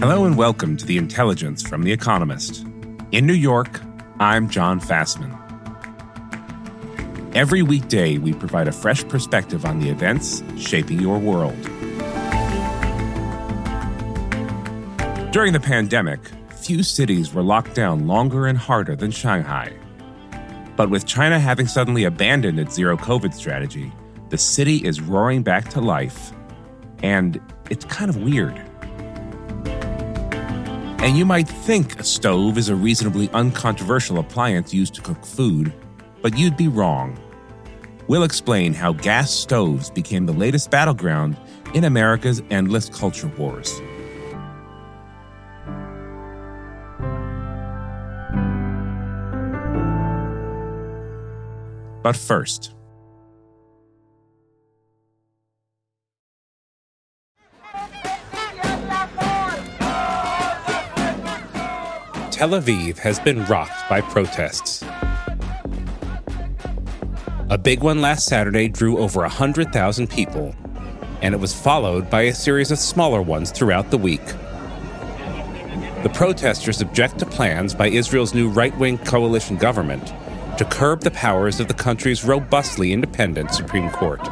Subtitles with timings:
[0.00, 2.64] Hello and welcome to The Intelligence from The Economist.
[3.12, 3.82] In New York,
[4.18, 5.36] I'm John Fasman.
[7.36, 11.60] Every weekday, we provide a fresh perspective on the events shaping your world.
[15.32, 16.20] During the pandemic,
[16.56, 19.70] few cities were locked down longer and harder than Shanghai.
[20.76, 23.92] But with China having suddenly abandoned its zero COVID strategy,
[24.30, 26.32] the city is roaring back to life.
[27.02, 28.69] And it's kind of weird.
[31.02, 35.72] And you might think a stove is a reasonably uncontroversial appliance used to cook food,
[36.20, 37.18] but you'd be wrong.
[38.06, 41.38] We'll explain how gas stoves became the latest battleground
[41.72, 43.80] in America's endless culture wars.
[52.02, 52.74] But first,
[62.40, 64.82] Tel Aviv has been rocked by protests.
[67.50, 70.54] A big one last Saturday drew over 100,000 people,
[71.20, 74.24] and it was followed by a series of smaller ones throughout the week.
[76.02, 80.14] The protesters object to plans by Israel's new right wing coalition government
[80.56, 84.24] to curb the powers of the country's robustly independent Supreme Court.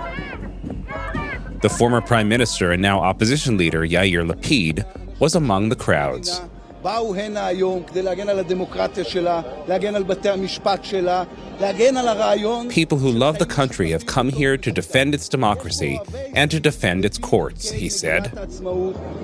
[1.60, 4.86] The former prime minister and now opposition leader Yair Lapid
[5.20, 6.40] was among the crowds.
[6.83, 11.23] באו הנה היום כדי להגן על הדמוקרטיה שלה, להגן על בתי המשפט שלה,
[11.61, 12.67] להגן על הרעיון...
[12.69, 15.99] People who love the country have come here to defend its democracy
[16.35, 18.29] and to defend its courts, he said.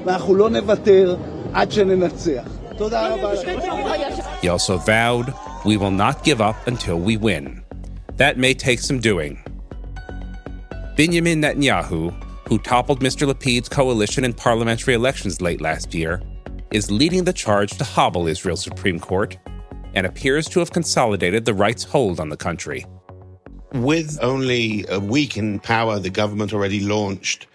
[0.05, 1.15] ואנחנו לא נוותר
[1.53, 2.43] עד שננצח.
[2.77, 3.31] תודה רבה
[4.41, 5.33] He also vowed,
[5.65, 7.61] we will not give up until we win.
[8.17, 9.33] That may take some doing.
[10.95, 12.13] Benjamin Netanyahu,
[12.47, 13.27] who toppled Mr.
[13.27, 16.21] Lapid's coalition in parliamentary elections late last year,
[16.74, 19.38] is leading the charge to hobble Israel's Supreme Court
[19.94, 22.84] and appears to have consolidated the right's hold on the country.
[23.74, 27.46] With only a week in power, the government already launched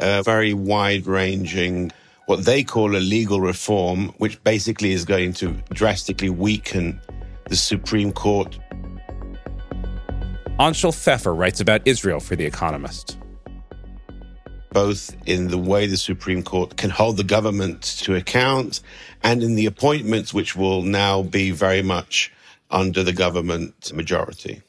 [0.00, 1.92] a very wide ranging,
[2.26, 7.00] what they call a legal reform, which basically is going to drastically weaken
[7.48, 8.58] the Supreme Court.
[10.58, 13.18] Anshel Pfeffer writes about Israel for The Economist
[14.74, 18.82] both in the way the Supreme Court can hold the government to account
[19.22, 22.30] and in the appointments, which will now be very much
[22.70, 24.60] under the government majority.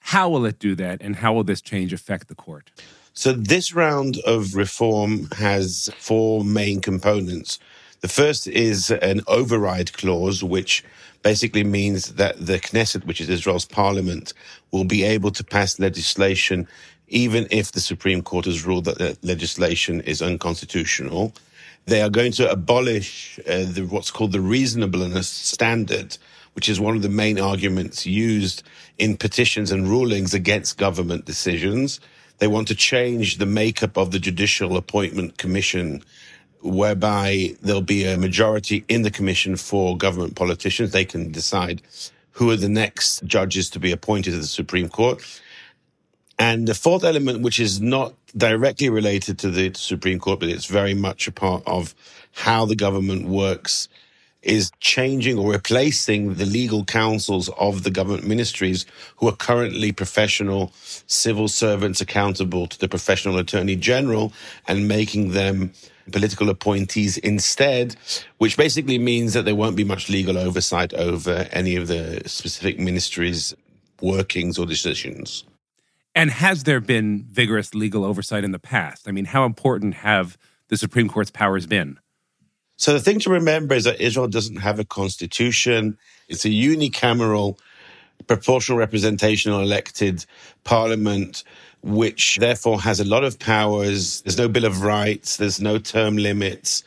[0.00, 2.70] How will it do that, and how will this change affect the court?
[3.14, 7.58] So, this round of reform has four main components.
[8.00, 10.84] The first is an override clause, which
[11.22, 14.34] basically means that the Knesset, which is Israel's parliament,
[14.72, 16.68] will be able to pass legislation
[17.08, 21.32] even if the Supreme Court has ruled that the legislation is unconstitutional.
[21.86, 26.16] They are going to abolish uh, the, what's called the reasonableness standard,
[26.54, 28.62] which is one of the main arguments used
[28.98, 32.00] in petitions and rulings against government decisions.
[32.38, 36.02] They want to change the makeup of the Judicial Appointment Commission,
[36.62, 40.92] whereby there'll be a majority in the commission for government politicians.
[40.92, 41.82] They can decide
[42.32, 45.22] who are the next judges to be appointed to the Supreme Court.
[46.38, 50.66] And the fourth element, which is not directly related to the Supreme Court, but it's
[50.66, 51.94] very much a part of
[52.32, 53.88] how the government works,
[54.42, 58.84] is changing or replacing the legal counsels of the government ministries
[59.16, 60.72] who are currently professional
[61.06, 64.32] civil servants accountable to the professional attorney general
[64.68, 65.72] and making them
[66.12, 67.96] political appointees instead,
[68.36, 72.78] which basically means that there won't be much legal oversight over any of the specific
[72.78, 73.54] ministries'
[74.02, 75.44] workings or decisions.
[76.14, 79.08] And has there been vigorous legal oversight in the past?
[79.08, 80.38] I mean, how important have
[80.68, 81.98] the Supreme Court's powers been?
[82.76, 85.98] So the thing to remember is that Israel doesn't have a constitution.
[86.28, 87.58] It's a unicameral,
[88.26, 90.24] proportional representational elected
[90.62, 91.42] parliament,
[91.82, 94.22] which therefore has a lot of powers.
[94.22, 95.36] There's no Bill of Rights.
[95.36, 96.84] There's no term limits.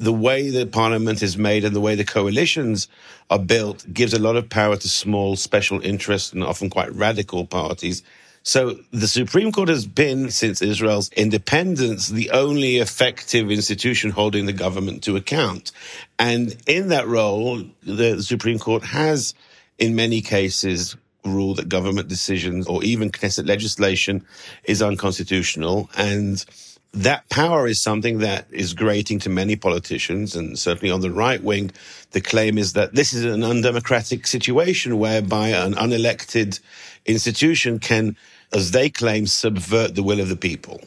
[0.00, 2.88] The way the parliament is made and the way the coalitions
[3.30, 7.46] are built gives a lot of power to small special interests and often quite radical
[7.46, 8.02] parties
[8.46, 14.52] So the Supreme Court has been, since Israel's independence, the only effective institution holding the
[14.52, 15.72] government to account.
[16.18, 19.34] And in that role, the Supreme Court has,
[19.78, 20.94] in many cases,
[21.24, 24.26] ruled that government decisions or even Knesset legislation
[24.64, 25.88] is unconstitutional.
[25.96, 26.44] And
[26.92, 31.42] that power is something that is grating to many politicians, and certainly on the right
[31.42, 31.72] wing,
[32.12, 36.60] the claim is that this is an undemocratic situation whereby an unelected
[37.04, 38.16] institution can,
[38.54, 40.80] as they claim, subvert the will of the people.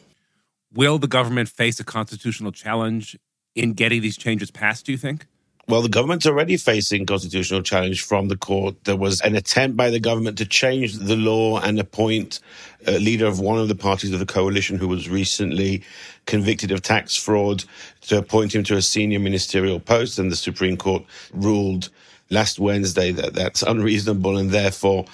[0.74, 3.18] Will the government face a constitutional challenge
[3.56, 5.26] in getting these changes passed, do you think?
[5.70, 8.86] Well, the government's already facing constitutional challenge from the court.
[8.86, 12.40] There was an attempt by the government to change the law and appoint
[12.86, 15.84] a leader of one of the parties of the coalition who was recently
[16.26, 17.66] convicted of tax fraud
[18.02, 20.20] to appoint him to a senior ministerial post.
[20.20, 21.04] And the Supreme Court
[21.34, 21.90] ruled
[22.30, 25.06] last Wednesday that that's unreasonable and therefore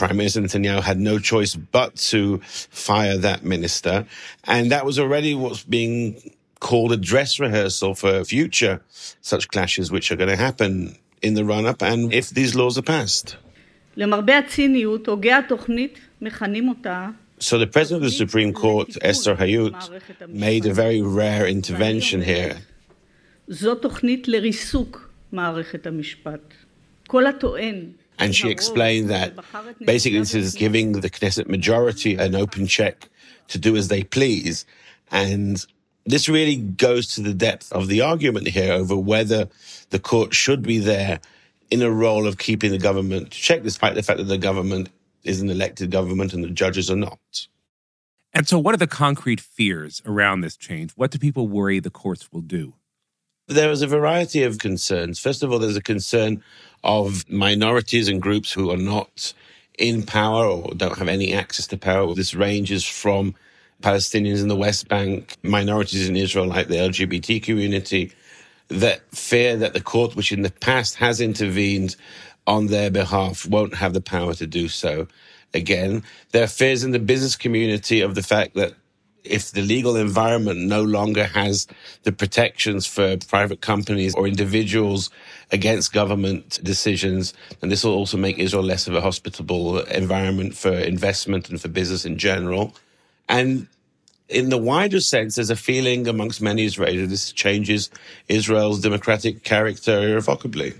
[0.00, 4.06] Prime Minister Netanyahu had no choice but to fire that minister.
[4.44, 8.80] And that was already what's being called a dress rehearsal for future
[9.20, 12.78] such clashes which are going to happen in the run up and if these laws
[12.78, 13.36] are passed.
[17.38, 19.76] So the President of the Supreme Court, Esther Hayut,
[20.30, 22.56] made a very rare intervention here.
[28.20, 29.34] And she explained that
[29.78, 33.08] basically this is giving the Knesset majority an open check
[33.48, 34.66] to do as they please.
[35.10, 35.64] And
[36.06, 39.48] this really goes to the depth of the argument here over whether
[39.90, 41.20] the court should be there
[41.70, 44.90] in a role of keeping the government check, despite the fact that the government
[45.24, 47.46] is an elected government and the judges are not.
[48.32, 50.92] And so, what are the concrete fears around this change?
[50.92, 52.74] What do people worry the courts will do?
[53.48, 55.18] There is a variety of concerns.
[55.18, 56.42] First of all, there's a concern
[56.84, 59.32] of minorities and groups who are not
[59.78, 62.14] in power or don't have any access to power.
[62.14, 63.34] This ranges from
[63.82, 68.12] Palestinians in the West Bank, minorities in Israel like the LGBT community,
[68.68, 71.96] that fear that the court, which in the past has intervened
[72.46, 75.08] on their behalf, won't have the power to do so
[75.54, 76.02] again.
[76.32, 78.74] There are fears in the business community of the fact that
[79.24, 81.66] if the legal environment no longer has
[82.02, 85.10] the protections for private companies or individuals
[85.52, 90.72] against government decisions, then this will also make Israel less of a hospitable environment for
[90.72, 92.74] investment and for business in general.
[93.28, 93.66] And
[94.28, 97.90] in the wider sense, there's a feeling amongst many Israelis that this changes
[98.28, 100.74] Israel's democratic character irrevocably.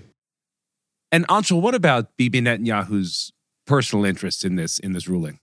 [1.12, 3.32] And Anshel, what about Bibi Netanyahu's
[3.66, 5.40] personal interest in this in this ruling?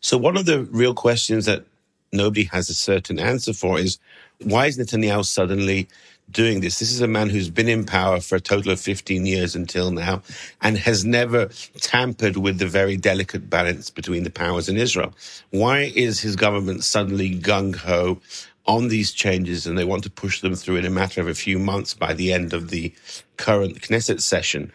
[0.00, 1.64] So one of the real questions that
[2.12, 3.98] nobody has a certain answer for is
[4.42, 5.88] why is Netanyahu suddenly
[6.30, 6.78] doing this.
[6.78, 9.90] This is a man who's been in power for a total of 15 years until
[9.90, 10.22] now
[10.62, 11.46] and has never
[11.80, 15.14] tampered with the very delicate balance between the powers in Israel.
[15.50, 18.20] Why is his government suddenly gung ho
[18.66, 21.34] on these changes and they want to push them through in a matter of a
[21.34, 22.92] few months by the end of the
[23.36, 24.72] current Knesset session?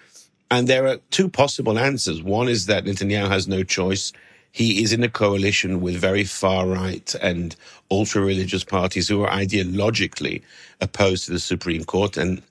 [0.50, 2.22] And there are two possible answers.
[2.22, 4.13] One is that Netanyahu has no choice
[4.57, 7.56] he is in a coalition with very far right and
[7.92, 10.42] ultra religious parties who are ideologically
[10.81, 12.18] opposed to the Supreme Court.
[12.18, 12.42] And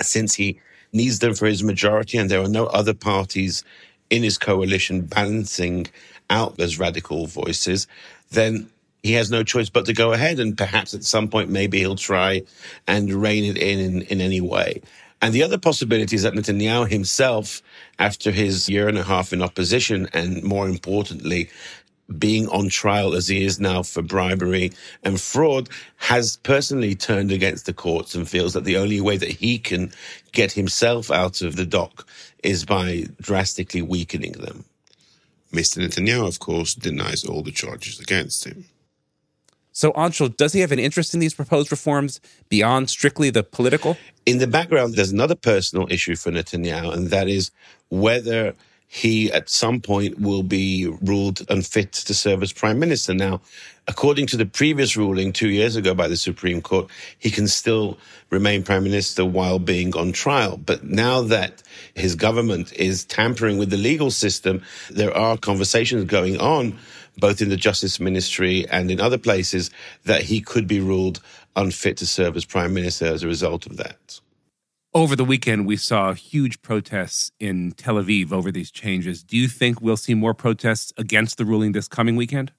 [0.00, 0.58] since he
[0.94, 3.62] needs them for his majority and there are no other parties
[4.08, 5.86] in his coalition balancing
[6.30, 7.86] out those radical voices,
[8.30, 8.70] then
[9.02, 11.94] he has no choice but to go ahead and perhaps at some point maybe he'll
[11.94, 12.40] try
[12.86, 14.80] and rein it in in, in any way.
[15.24, 17.62] And the other possibility is that Netanyahu himself,
[17.98, 21.48] after his year and a half in opposition, and more importantly,
[22.18, 24.70] being on trial as he is now for bribery
[25.02, 29.30] and fraud, has personally turned against the courts and feels that the only way that
[29.30, 29.90] he can
[30.32, 32.06] get himself out of the dock
[32.42, 34.66] is by drastically weakening them.
[35.54, 35.82] Mr.
[35.82, 38.66] Netanyahu, of course, denies all the charges against him.
[39.74, 43.96] So, Anshel, does he have an interest in these proposed reforms beyond strictly the political?
[44.24, 47.50] In the background, there's another personal issue for Netanyahu, and that is
[47.88, 48.54] whether
[48.86, 53.12] he at some point will be ruled unfit to serve as prime minister.
[53.12, 53.40] Now,
[53.88, 56.88] according to the previous ruling two years ago by the Supreme Court,
[57.18, 57.98] he can still
[58.30, 60.56] remain prime minister while being on trial.
[60.56, 61.64] But now that
[61.94, 66.78] his government is tampering with the legal system, there are conversations going on
[67.18, 69.70] both in the Justice Ministry and in other places,
[70.04, 71.20] that he could be ruled
[71.56, 74.20] unfit to serve as Prime Minister as a result of that.
[74.92, 79.24] Over the weekend, we saw huge protests in Tel Aviv over these changes.
[79.24, 82.52] Do you think we'll see more protests against the ruling this coming weekend?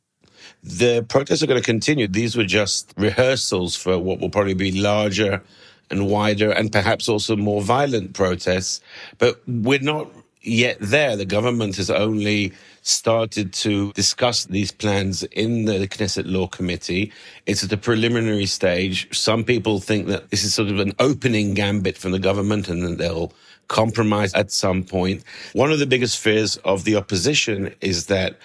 [0.62, 2.08] The protests are going to continue.
[2.08, 5.42] These were just rehearsals for what will probably be larger
[5.90, 8.82] and wider and perhaps also more violent protests.
[9.18, 10.10] But we're not
[10.42, 11.16] yet there.
[11.16, 12.54] The government has only
[12.88, 17.12] started to discuss these plans in the Knesset Law Committee.
[17.48, 19.08] It's at a preliminary stage.
[19.16, 22.84] Some people think that this is sort of an opening gambit from the government and
[22.84, 23.34] that they'll
[23.68, 25.24] compromise at some point.
[25.54, 28.38] One of the biggest fears of the opposition is that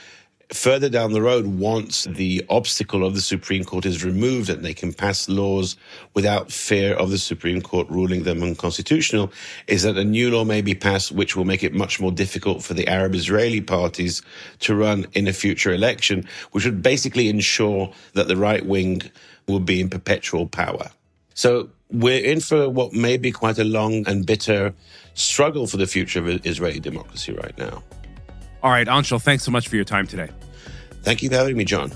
[0.53, 4.75] further down the road, once the obstacle of the Supreme Court is removed and they
[4.75, 5.77] can pass laws
[6.15, 9.33] without fear of the Supreme Court ruling them unconstitutional,
[9.67, 12.63] is that a new law may be passed which will make it much more difficult
[12.63, 14.23] for the Arab Israeli parties
[14.61, 19.03] to run in a future election, which would basically ensure that the right wing
[19.47, 20.91] will be in perpetual power.
[21.35, 24.75] So we're in for what may be quite a long and bitter
[25.15, 27.83] struggle for the future of Israeli democracy right now.
[28.63, 30.29] All right, Anshel, thanks so much for your time today.
[31.03, 31.91] Thank you for having me, John.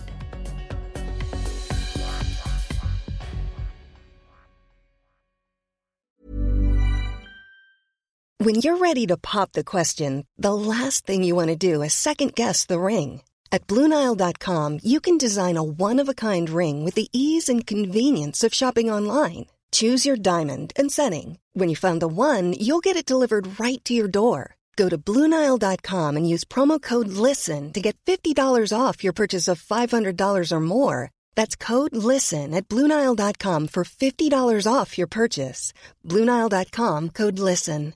[8.39, 11.95] When you're ready to pop the question, the last thing you want to do is
[11.95, 13.23] second guess the ring.
[13.51, 17.67] At Bluenile.com, you can design a one of a kind ring with the ease and
[17.67, 19.47] convenience of shopping online.
[19.73, 21.39] Choose your diamond and setting.
[21.53, 24.54] When you find the one, you'll get it delivered right to your door.
[24.77, 28.37] Go to Bluenile.com and use promo code LISTEN to get $50
[28.77, 31.11] off your purchase of $500 or more.
[31.37, 35.73] That's code LISTEN at Bluenile.com for $50 off your purchase.
[36.05, 37.95] Bluenile.com code LISTEN.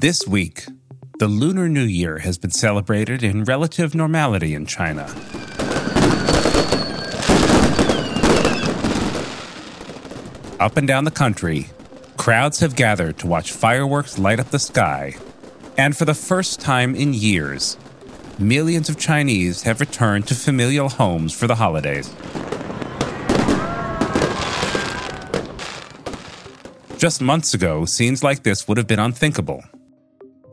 [0.00, 0.66] This week,
[1.18, 5.12] the Lunar New Year has been celebrated in relative normality in China.
[10.60, 11.68] Up and down the country,
[12.16, 15.14] crowds have gathered to watch fireworks light up the sky.
[15.76, 17.76] And for the first time in years,
[18.40, 22.12] millions of Chinese have returned to familial homes for the holidays.
[26.98, 29.62] Just months ago, scenes like this would have been unthinkable.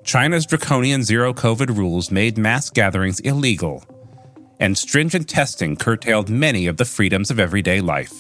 [0.03, 3.83] China's draconian zero COVID rules made mass gatherings illegal,
[4.59, 8.13] and stringent testing curtailed many of the freedoms of everyday life.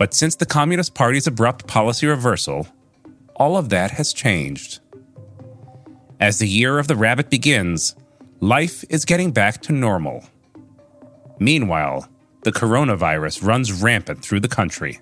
[0.00, 2.66] But since the Communist Party's abrupt policy reversal,
[3.36, 4.80] all of that has changed.
[6.18, 7.94] As the year of the rabbit begins,
[8.40, 10.24] life is getting back to normal.
[11.38, 12.08] Meanwhile,
[12.44, 15.00] the coronavirus runs rampant through the country.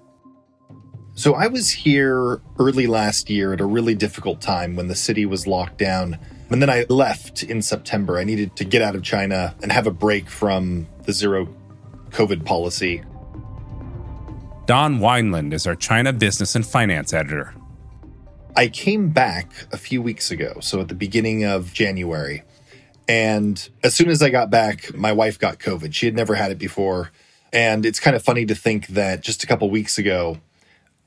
[1.14, 5.26] So I was here early last year at a really difficult time when the city
[5.26, 6.19] was locked down.
[6.50, 8.19] And then I left in September.
[8.19, 11.55] I needed to get out of China and have a break from the zero
[12.11, 13.05] COVID policy.
[14.68, 17.54] Don Weinland is our China business and finance editor.
[18.54, 22.42] I came back a few weeks ago, so at the beginning of January.
[23.08, 25.94] And as soon as I got back, my wife got COVID.
[25.94, 27.10] She had never had it before.
[27.50, 30.37] And it's kind of funny to think that just a couple weeks ago,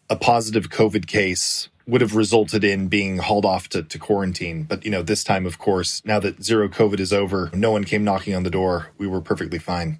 [0.09, 4.63] a positive COVID case would have resulted in being hauled off to, to quarantine.
[4.63, 7.83] But, you know, this time, of course, now that zero COVID is over, no one
[7.83, 8.87] came knocking on the door.
[8.97, 9.99] We were perfectly fine.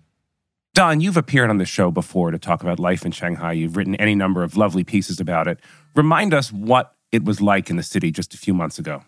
[0.74, 3.52] Don, you've appeared on the show before to talk about life in Shanghai.
[3.52, 5.60] You've written any number of lovely pieces about it.
[5.96, 9.04] Remind us what it was like in the city just a few months ago.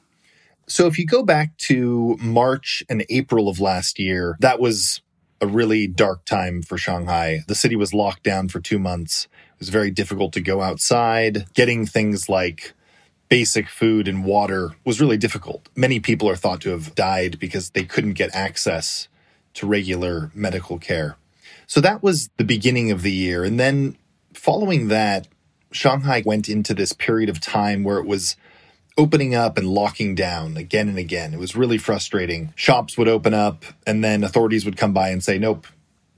[0.68, 5.02] So, if you go back to March and April of last year, that was
[5.40, 7.40] a really dark time for Shanghai.
[7.48, 11.46] The city was locked down for two months It was very difficult to go outside.
[11.54, 12.74] Getting things like
[13.30, 15.70] basic food and water was really difficult.
[15.76, 19.08] Many people are thought to have died because they couldn't get access
[19.56, 21.18] to regular medical care.
[21.74, 23.44] So that was the beginning of the year.
[23.44, 23.98] And then
[24.36, 25.28] following that,
[25.72, 28.36] Shanghai went into this period of time where it was
[28.96, 31.34] opening up and locking down again and again.
[31.34, 32.54] It was really frustrating.
[32.56, 35.66] Shops would open up and then authorities would come by and say, nope,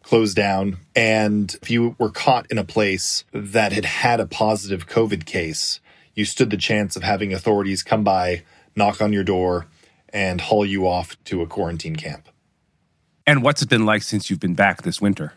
[0.04, 0.76] closed down.
[0.94, 5.80] And if you were caught in a place that had had a positive COVID case,
[6.16, 8.44] you stood the chance of having authorities come by,
[8.76, 9.68] knock on your door,
[10.10, 12.28] and haul you off to a quarantine camp.
[13.26, 15.32] And what's it been like since you've been back this winter?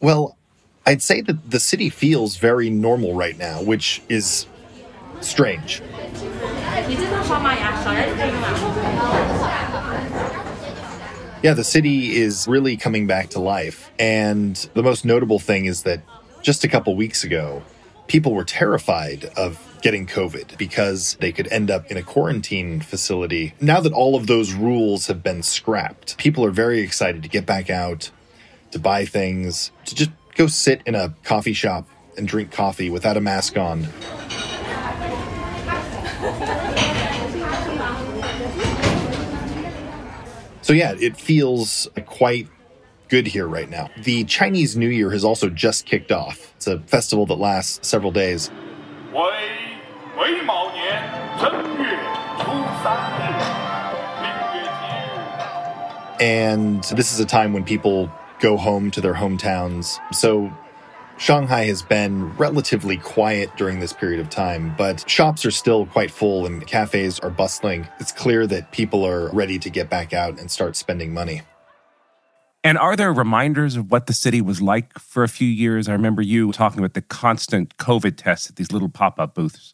[0.00, 0.36] Well,
[0.84, 4.46] I'd say that the city feels very normal right now, which is
[5.20, 5.82] strange.
[11.42, 13.90] Yeah, the city is really coming back to life.
[13.98, 16.00] And the most notable thing is that
[16.42, 17.62] just a couple weeks ago,
[18.06, 23.54] people were terrified of getting COVID because they could end up in a quarantine facility.
[23.60, 27.46] Now that all of those rules have been scrapped, people are very excited to get
[27.46, 28.10] back out,
[28.76, 33.16] to buy things, to just go sit in a coffee shop and drink coffee without
[33.16, 33.86] a mask on.
[40.60, 42.48] So yeah, it feels uh, quite
[43.08, 43.88] good here right now.
[44.02, 46.52] The Chinese New Year has also just kicked off.
[46.56, 48.50] It's a festival that lasts several days.
[56.18, 59.98] And this is a time when people go home to their hometowns.
[60.14, 60.52] So
[61.18, 66.10] Shanghai has been relatively quiet during this period of time, but shops are still quite
[66.10, 67.88] full and cafes are bustling.
[67.98, 71.42] It's clear that people are ready to get back out and start spending money.
[72.62, 75.88] And are there reminders of what the city was like for a few years?
[75.88, 79.72] I remember you talking about the constant COVID tests at these little pop up booths.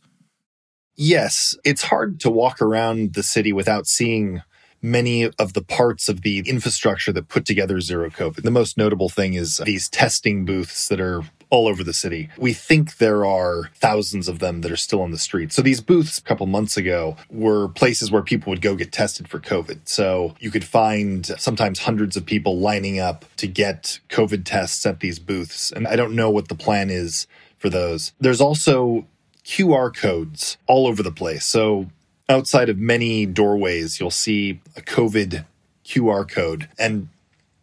[0.94, 4.42] Yes, it's hard to walk around the city without seeing
[4.82, 8.42] many of the parts of the infrastructure that put together zero COVID.
[8.42, 11.22] The most notable thing is these testing booths that are
[11.52, 12.30] all over the city.
[12.38, 15.52] We think there are thousands of them that are still on the street.
[15.52, 19.28] So these booths a couple months ago were places where people would go get tested
[19.28, 19.80] for COVID.
[19.84, 25.00] So you could find sometimes hundreds of people lining up to get COVID tests at
[25.00, 25.70] these booths.
[25.70, 27.26] And I don't know what the plan is
[27.58, 28.12] for those.
[28.18, 29.06] There's also
[29.44, 31.44] QR codes all over the place.
[31.44, 31.88] So
[32.32, 35.44] outside of many doorways, you'll see a COVID
[35.84, 36.68] QR code.
[36.78, 37.08] And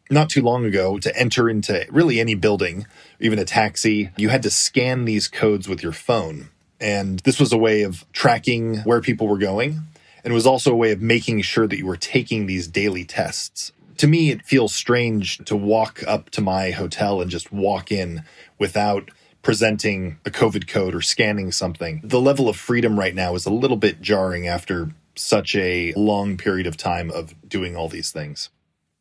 [0.10, 2.88] not too long ago, to enter into really any building,
[3.20, 6.50] even a taxi, you had to scan these codes with your phone.
[6.80, 9.82] And this was a way of tracking where people were going.
[10.24, 13.72] And was also a way of making sure that you were taking these daily tests.
[13.98, 18.24] To me, it feels strange to walk up to my hotel and just walk in
[18.58, 19.12] without
[19.42, 22.02] presenting a COVID code or scanning something.
[22.04, 26.38] The level of freedom right now is a little bit jarring after such a long
[26.38, 28.50] period of time of doing all these things.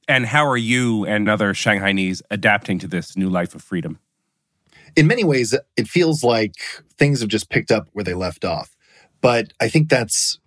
[0.06, 3.98] And how are you and other Shanghainese adapting to this new life of freedom?
[4.96, 6.54] In many ways, it feels like
[6.96, 8.74] things have just picked up where they left off.
[9.20, 10.38] But I think that's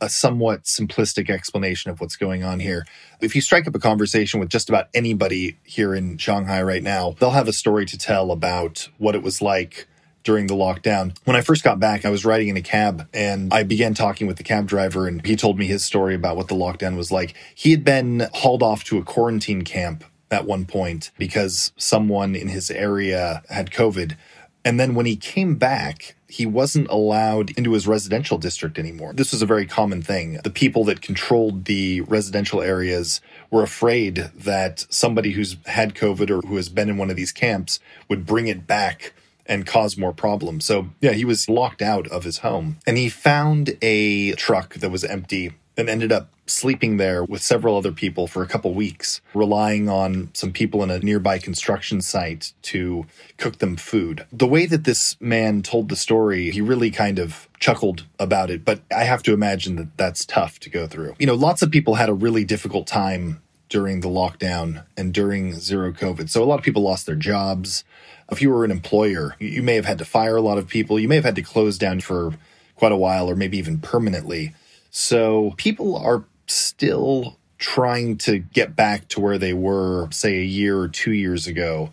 [0.00, 2.86] a somewhat simplistic explanation of what's going on here.
[3.20, 7.16] If you strike up a conversation with just about anybody here in Shanghai right now,
[7.18, 9.88] they'll have a story to tell about what it was like
[10.24, 11.16] during the lockdown.
[11.24, 14.26] When I first got back, I was riding in a cab and I began talking
[14.26, 17.10] with the cab driver and he told me his story about what the lockdown was
[17.10, 17.34] like.
[17.54, 22.48] He had been hauled off to a quarantine camp at one point because someone in
[22.48, 24.16] his area had COVID.
[24.64, 29.14] And then when he came back, he wasn't allowed into his residential district anymore.
[29.14, 30.38] This was a very common thing.
[30.44, 36.46] The people that controlled the residential areas were afraid that somebody who's had COVID or
[36.46, 39.14] who has been in one of these camps would bring it back
[39.46, 40.66] and cause more problems.
[40.66, 42.76] So, yeah, he was locked out of his home.
[42.86, 47.76] And he found a truck that was empty and ended up sleeping there with several
[47.76, 52.52] other people for a couple weeks, relying on some people in a nearby construction site
[52.62, 54.26] to cook them food.
[54.32, 58.64] The way that this man told the story, he really kind of chuckled about it,
[58.64, 61.14] but I have to imagine that that's tough to go through.
[61.18, 65.52] You know, lots of people had a really difficult time during the lockdown and during
[65.54, 66.28] zero COVID.
[66.28, 67.84] So a lot of people lost their jobs.
[68.32, 70.98] If you were an employer, you may have had to fire a lot of people.
[70.98, 72.34] You may have had to close down for
[72.74, 74.54] quite a while or maybe even permanently.
[75.00, 80.76] So people are still trying to get back to where they were, say, a year
[80.76, 81.90] or two years ago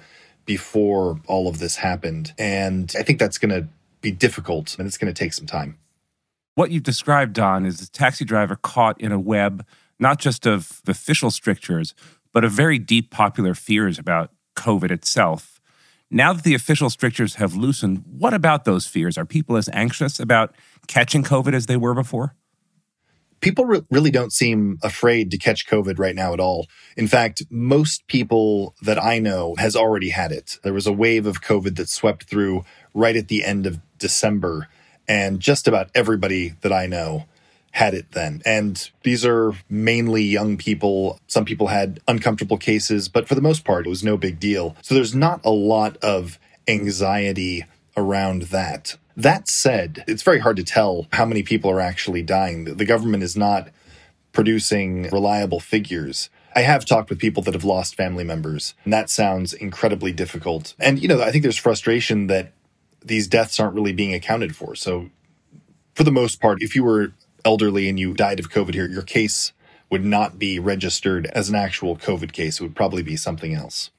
[0.47, 2.33] before all of this happened.
[2.39, 3.67] And I think that's going to
[4.01, 5.77] be difficult and it's going to take some time.
[6.55, 9.67] What you've described, Don, is a taxi driver caught in a web,
[9.99, 11.93] not just of official strictures,
[12.33, 15.61] but of very deep popular fears about COVID itself.
[16.09, 19.15] Now that the official strictures have loosened, what about those fears?
[19.15, 20.55] Are people as anxious about
[20.87, 22.33] catching COVID as they were before?
[23.45, 26.65] People re- really don't seem afraid to catch COVID right now at all.
[26.97, 30.57] In fact, most people that I know has already had it.
[30.63, 34.67] There was a wave of COVID that swept through right at the end of December,
[35.07, 37.25] and just about everybody that I know
[37.69, 38.41] had it then.
[38.45, 41.19] And these are mainly young people.
[41.27, 44.75] Some people had uncomfortable cases, but for the most part, it was no big deal.
[44.81, 48.97] So there's not a lot of anxiety around that.
[49.17, 52.65] That said, it's very hard to tell how many people are actually dying.
[52.65, 53.69] The government is not
[54.33, 56.29] producing reliable figures.
[56.55, 60.73] I have talked with people that have lost family members, and that sounds incredibly difficult.
[60.79, 62.51] And, you know, I think there's frustration that
[63.03, 64.75] these deaths aren't really being accounted for.
[64.75, 65.09] So,
[65.93, 67.13] for the most part, if you were
[67.45, 69.53] elderly and you died of COVID here, your case
[69.89, 72.59] would not be registered as an actual COVID case.
[72.59, 73.91] It would probably be something else.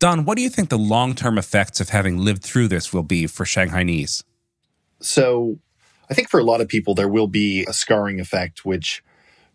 [0.00, 3.04] Don, what do you think the long term effects of having lived through this will
[3.04, 4.24] be for Shanghainese?
[5.02, 5.58] So
[6.10, 9.02] I think for a lot of people, there will be a scarring effect, which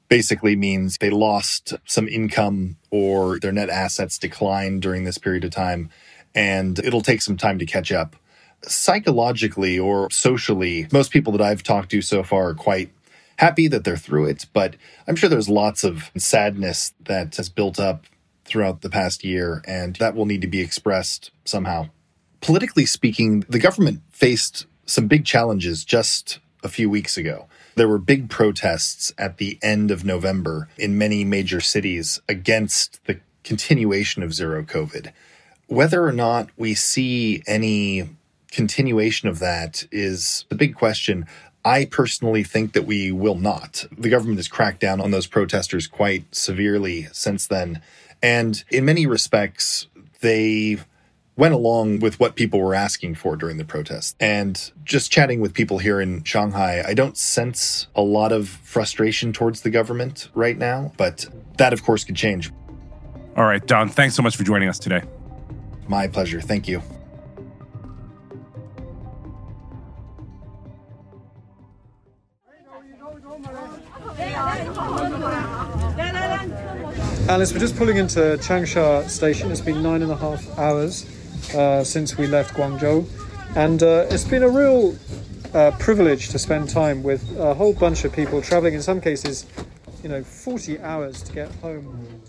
[0.09, 5.51] basically means they lost some income or their net assets declined during this period of
[5.51, 5.89] time,
[6.33, 8.15] and it'll take some time to catch up.
[8.63, 12.91] Psychologically or socially, most people that I've talked to so far are quite
[13.37, 14.75] happy that they're through it, but
[15.07, 18.05] I'm sure there's lots of sadness that has built up
[18.45, 21.89] throughout the past year, and that will need to be expressed somehow.
[22.39, 27.45] Politically speaking, the government faced some big challenges just a few weeks ago.
[27.75, 33.19] There were big protests at the end of November in many major cities against the
[33.43, 35.11] continuation of zero COVID.
[35.67, 38.09] Whether or not we see any
[38.51, 41.27] continuation of that is the big question.
[41.63, 43.85] I personally think that we will not.
[43.95, 47.81] The government has cracked down on those protesters quite severely since then.
[48.23, 49.87] And in many respects,
[50.21, 50.77] they
[51.37, 54.15] went along with what people were asking for during the protest.
[54.19, 59.31] And just chatting with people here in Shanghai, I don't sense a lot of frustration
[59.31, 62.51] towards the government right now, but that, of course, could change.
[63.35, 65.03] All right, Don, thanks so much for joining us today.
[65.87, 66.41] My pleasure.
[66.41, 66.81] Thank you.
[77.29, 79.51] Alice, we're just pulling into Changsha station.
[79.51, 81.05] It's been nine and a half hours
[81.53, 83.05] uh, since we left Guangzhou,
[83.55, 84.95] and uh, it's been a real
[85.53, 88.73] uh, privilege to spend time with a whole bunch of people traveling.
[88.73, 89.45] In some cases,
[90.03, 92.21] you know, 40 hours to get home.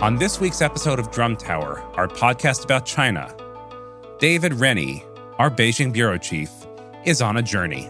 [0.00, 3.34] On this week's episode of Drum Tower, our podcast about China,
[4.20, 5.04] David Rennie,
[5.38, 6.50] our Beijing bureau chief,
[7.04, 7.88] is on a journey.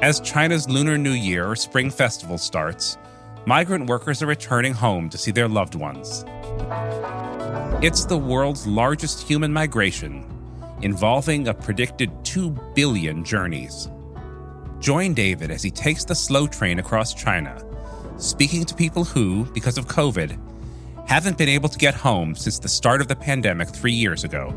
[0.00, 2.98] As China's Lunar New Year or Spring Festival starts,
[3.48, 6.22] migrant workers are returning home to see their loved ones.
[7.82, 10.26] It's the world's largest human migration,
[10.82, 13.88] involving a predicted 2 billion journeys.
[14.80, 17.64] Join David as he takes the slow train across China,
[18.18, 20.38] speaking to people who, because of COVID,
[21.06, 24.50] haven't been able to get home since the start of the pandemic three years ago.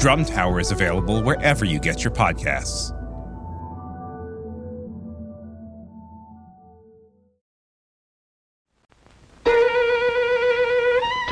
[0.00, 2.98] Drum Tower is available wherever you get your podcasts.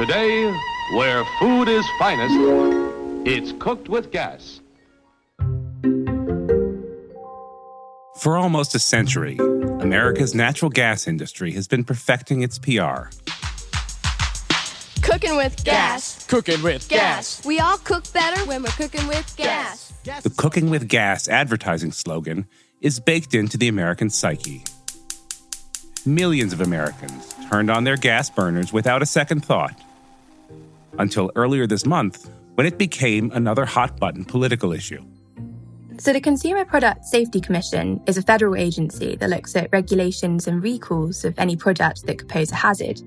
[0.01, 0.51] Today,
[0.95, 2.35] where food is finest,
[3.29, 4.63] it's cooked with gas.
[8.17, 13.11] For almost a century, America's natural gas industry has been perfecting its PR.
[15.03, 16.25] Cooking with gas.
[16.29, 17.45] Cooking with gas.
[17.45, 19.93] We all cook better when we're cooking with gas.
[20.23, 22.47] The Cooking with Gas advertising slogan
[22.81, 24.65] is baked into the American psyche.
[26.07, 29.79] Millions of Americans turned on their gas burners without a second thought.
[30.99, 35.03] Until earlier this month, when it became another hot button political issue.
[35.99, 40.63] So, the Consumer Product Safety Commission is a federal agency that looks at regulations and
[40.63, 43.03] recalls of any product that could pose a hazard.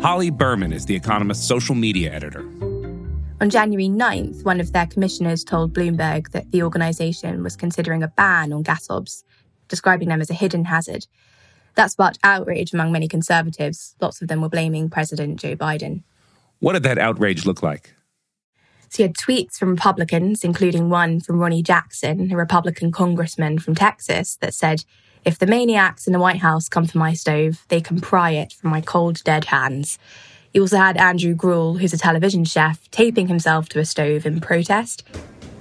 [0.00, 2.42] Holly Berman is The Economist's social media editor.
[3.40, 8.08] On January 9th, one of their commissioners told Bloomberg that the organisation was considering a
[8.08, 9.24] ban on gas hobs,
[9.66, 11.06] describing them as a hidden hazard.
[11.74, 13.94] That sparked outrage among many conservatives.
[14.00, 16.02] Lots of them were blaming President Joe Biden.
[16.60, 17.94] What did that outrage look like?
[18.88, 23.74] So you had tweets from Republicans, including one from Ronny Jackson, a Republican congressman from
[23.74, 24.84] Texas, that said,
[25.24, 28.52] If the maniacs in the White House come for my stove, they can pry it
[28.52, 29.98] from my cold, dead hands.
[30.52, 34.42] You also had Andrew Gruel, who's a television chef, taping himself to a stove in
[34.42, 35.04] protest.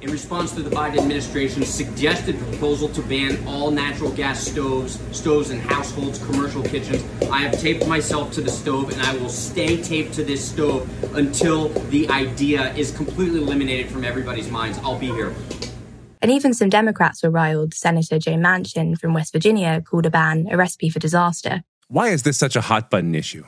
[0.02, 5.52] In response to the Biden administration's suggested proposal to ban all natural gas stoves, stoves
[5.52, 9.80] in households, commercial kitchens, I have taped myself to the stove and I will stay
[9.80, 14.80] taped to this stove until the idea is completely eliminated from everybody's minds.
[14.80, 15.36] I'll be here.
[16.20, 17.76] And even some Democrats were riled.
[17.76, 21.64] Senator Joe Manchin from West Virginia called a ban a recipe for disaster.
[21.90, 23.44] Why is this such a hot button issue?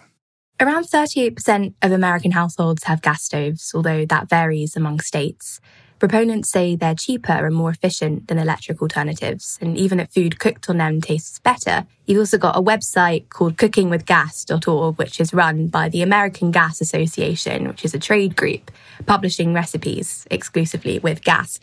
[0.60, 5.60] Around 38% of American households have gas stoves, although that varies among states.
[6.04, 10.70] Proponents say they're cheaper and more efficient than electric alternatives, and even that food cooked
[10.70, 11.88] on them tastes better.
[12.06, 17.70] You've also got a website called cookingwithgas.org, which is run by the American Gas Association,
[17.70, 18.70] which is a trade group
[19.06, 21.62] publishing recipes exclusively with gas.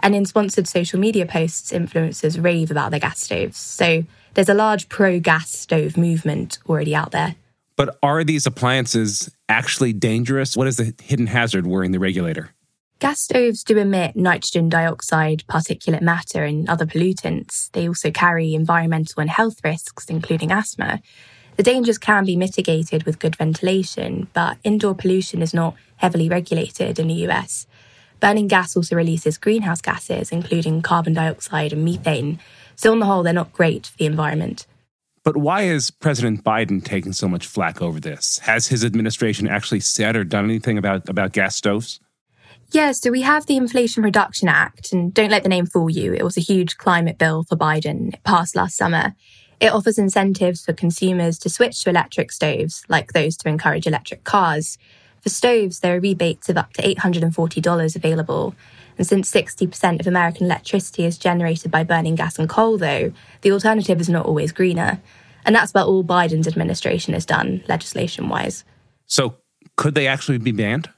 [0.00, 3.56] And in sponsored social media posts, influencers rave about their gas stoves.
[3.56, 4.04] So
[4.34, 7.36] there's a large pro gas stove movement already out there.
[7.76, 10.58] But are these appliances actually dangerous?
[10.58, 12.50] What is the hidden hazard worrying the regulator?
[13.02, 17.68] Gas stoves do emit nitrogen dioxide, particulate matter, and other pollutants.
[17.72, 21.02] They also carry environmental and health risks, including asthma.
[21.56, 27.00] The dangers can be mitigated with good ventilation, but indoor pollution is not heavily regulated
[27.00, 27.66] in the US.
[28.20, 32.38] Burning gas also releases greenhouse gases, including carbon dioxide and methane.
[32.76, 34.64] So, on the whole, they're not great for the environment.
[35.24, 38.38] But why is President Biden taking so much flack over this?
[38.38, 41.98] Has his administration actually said or done anything about, about gas stoves?
[42.72, 46.14] Yeah, so we have the Inflation Reduction Act, and don't let the name fool you.
[46.14, 48.14] It was a huge climate bill for Biden.
[48.14, 49.14] It passed last summer.
[49.60, 54.24] It offers incentives for consumers to switch to electric stoves, like those to encourage electric
[54.24, 54.78] cars.
[55.20, 58.54] For stoves, there are rebates of up to $840 available.
[58.96, 63.52] And since 60% of American electricity is generated by burning gas and coal, though, the
[63.52, 64.98] alternative is not always greener.
[65.44, 68.64] And that's about all Biden's administration has done, legislation wise.
[69.06, 69.36] So,
[69.76, 70.88] could they actually be banned?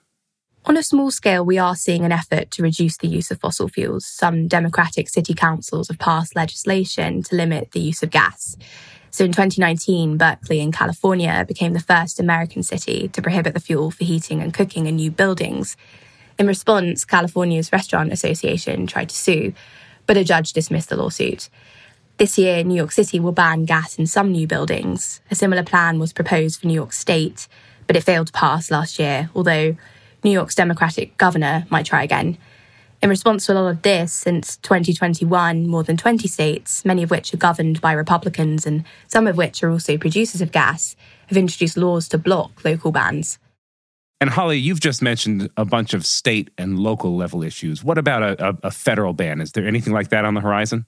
[0.67, 3.69] On a small scale, we are seeing an effort to reduce the use of fossil
[3.69, 4.07] fuels.
[4.07, 8.57] Some Democratic city councils have passed legislation to limit the use of gas.
[9.11, 13.91] So in 2019, Berkeley in California became the first American city to prohibit the fuel
[13.91, 15.77] for heating and cooking in new buildings.
[16.39, 19.53] In response, California's Restaurant Association tried to sue,
[20.07, 21.51] but a judge dismissed the lawsuit.
[22.17, 25.21] This year, New York City will ban gas in some new buildings.
[25.31, 27.49] A similar plan was proposed for New York State,
[27.87, 29.77] but it failed to pass last year, although
[30.25, 32.39] New York's Democratic governor might try again.
[33.03, 37.11] In response to a lot of this, since 2021, more than 20 states, many of
[37.11, 41.37] which are governed by Republicans and some of which are also producers of gas, have
[41.37, 43.39] introduced laws to block local bans.
[44.23, 47.85] And Holly, you've just mentioned a bunch of state and local level issues.
[47.85, 49.43] What about a, a, a federal ban?
[49.43, 50.87] Is there anything like that on the horizon?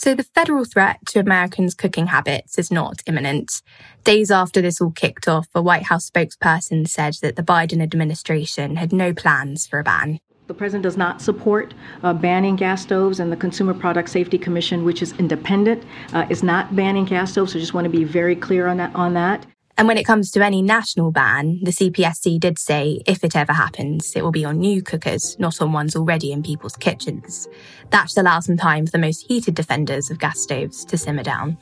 [0.00, 3.60] So the federal threat to Americans' cooking habits is not imminent.
[4.02, 8.76] Days after this all kicked off, a White House spokesperson said that the Biden administration
[8.76, 10.18] had no plans for a ban.
[10.46, 14.86] The president does not support uh, banning gas stoves, and the Consumer Product Safety Commission,
[14.86, 15.84] which is independent,
[16.14, 17.52] uh, is not banning gas stoves.
[17.52, 18.94] So, I just want to be very clear on that.
[18.94, 19.44] On that.
[19.80, 23.54] And when it comes to any national ban, the CPSC did say if it ever
[23.54, 27.48] happens, it will be on new cookers, not on ones already in people's kitchens.
[27.88, 31.22] That should allow some time for the most heated defenders of gas stoves to simmer
[31.22, 31.56] down.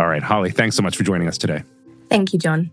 [0.00, 1.62] All right, Holly, thanks so much for joining us today.
[2.08, 2.72] Thank you, John.